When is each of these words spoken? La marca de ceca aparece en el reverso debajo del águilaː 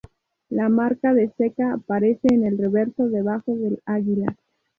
La 0.49 0.67
marca 0.67 1.13
de 1.13 1.29
ceca 1.37 1.73
aparece 1.73 2.27
en 2.33 2.43
el 2.43 2.57
reverso 2.57 3.07
debajo 3.07 3.53
del 3.55 3.83
águilaː 3.85 4.35